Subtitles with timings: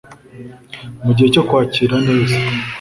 [1.03, 2.37] Mugihe cyo kwakira neza